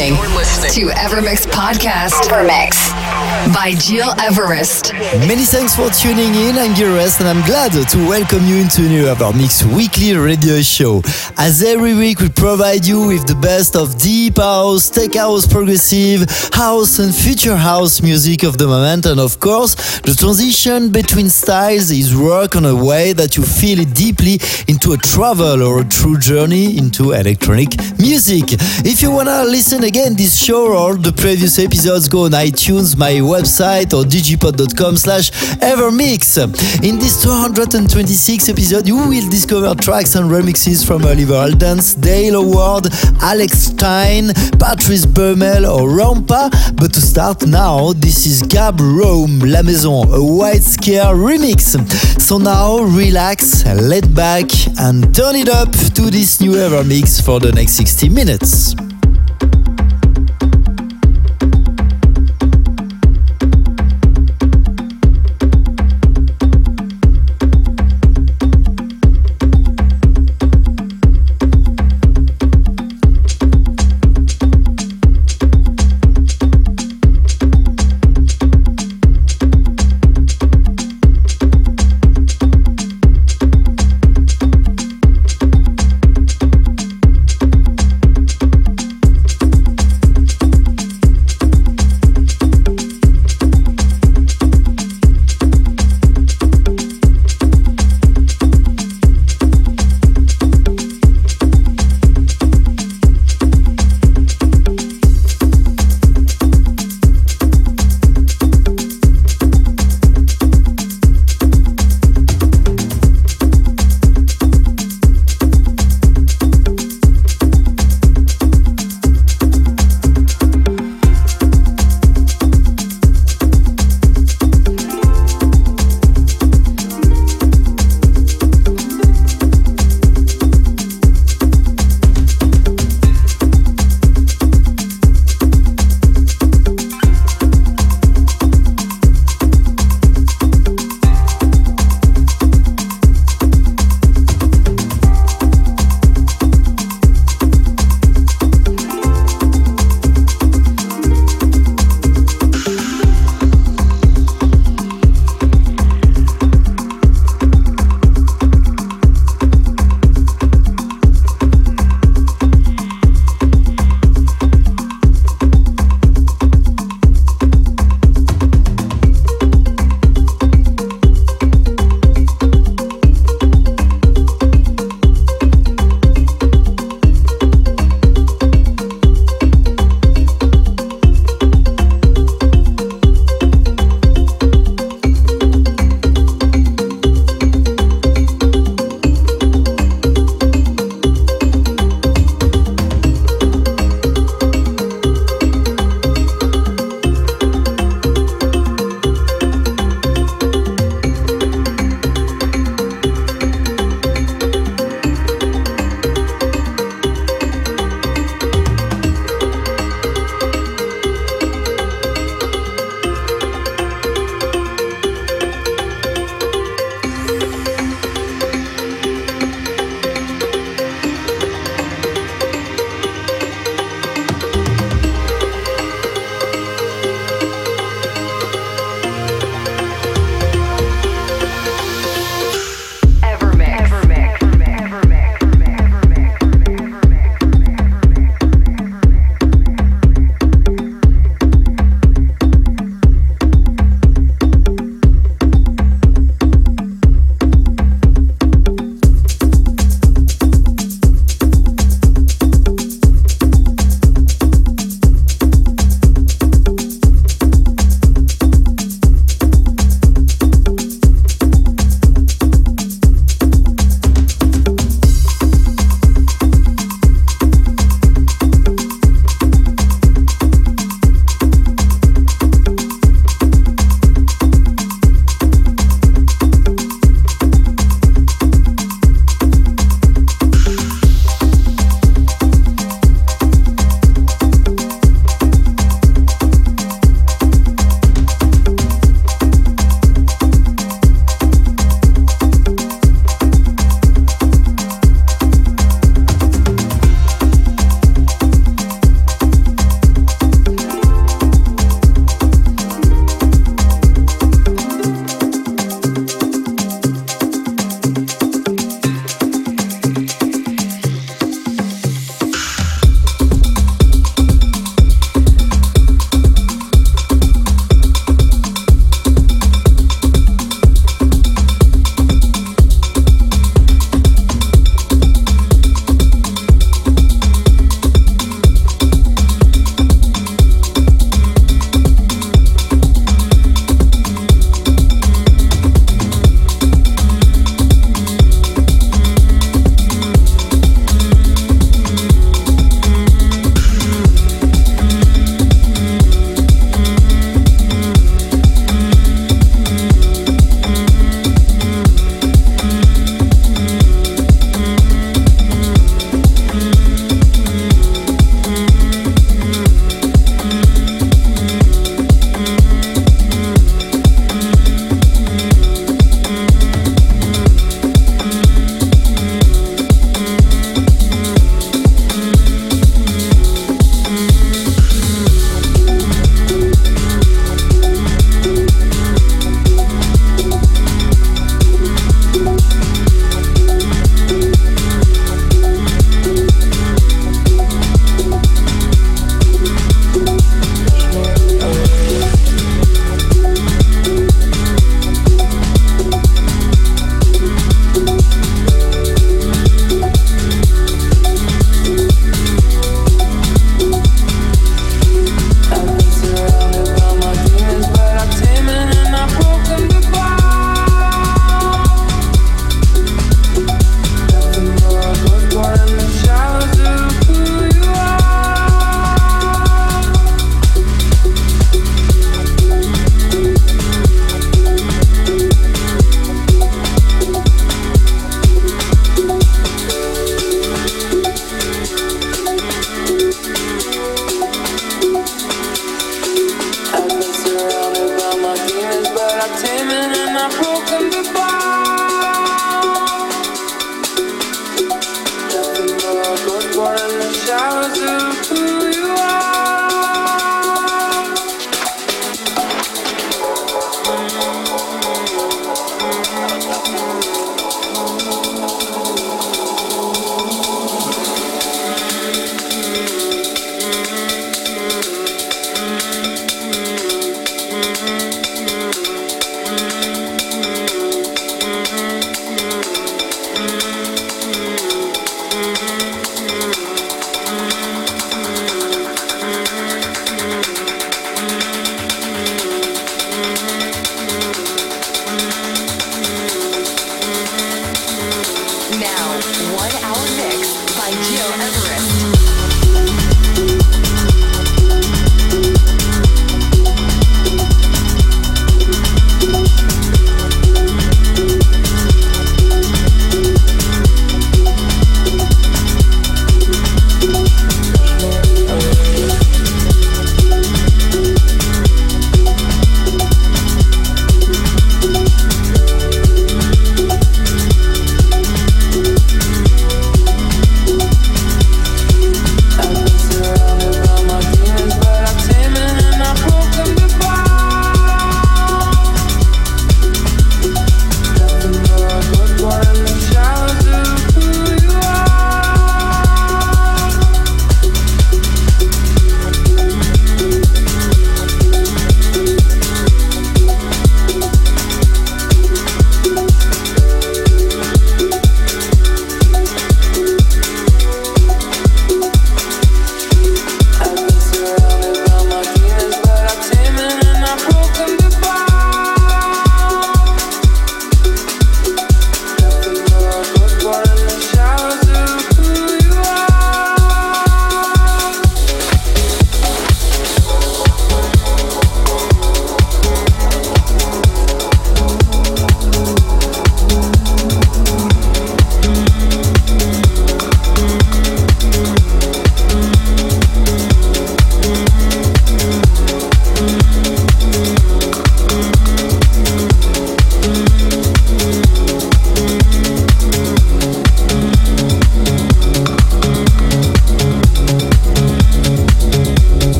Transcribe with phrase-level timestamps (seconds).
[0.00, 2.26] Listening to Evermix Podcast.
[2.26, 4.92] Evermix by Gil Everest.
[5.26, 6.56] Many thanks for tuning in.
[6.58, 11.02] I'm Gil Everest and I'm glad to welcome you into new Evermix weekly radio show.
[11.38, 16.28] As every week, we provide you with the best of deep house, tech house, progressive
[16.52, 19.06] house, and future house music of the moment.
[19.06, 23.80] And of course, the transition between styles is work on a way that you feel
[23.80, 28.44] it deeply into a travel or a true journey into electronic music.
[28.84, 33.20] If you wanna listen again this show or the previous episodes, go on iTunes, my
[33.30, 35.30] website or digipod.com slash
[35.62, 36.36] evermix.
[36.82, 42.88] In this 226 episode, you will discover tracks and remixes from Oliver Heldens, Dale Howard,
[43.22, 46.50] Alex Stein, Patrice Bäumel or Rampa.
[46.76, 51.78] But to start now, this is Gab Rhome, La Maison, a White Scare remix.
[52.20, 57.52] So now relax, let back and turn it up to this new Evermix for the
[57.52, 58.89] next 60 minutes.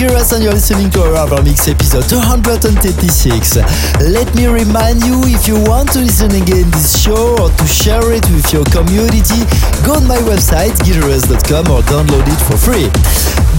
[0.00, 3.60] It's and you're listening to EverMix episode 236.
[4.08, 8.08] Let me remind you, if you want to listen again this show or to share
[8.08, 9.44] it with your community,
[9.84, 12.88] go on my website, gileverest.com or download it for free.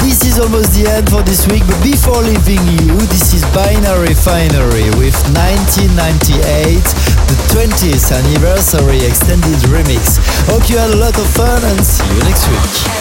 [0.01, 4.17] This is almost the end for this week, but before leaving you, this is Binary
[4.17, 6.81] Finary with 1998,
[7.29, 10.17] the 20th anniversary extended remix.
[10.49, 13.00] Hope you had a lot of fun and see you next week.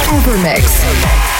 [0.07, 1.36] Evermix.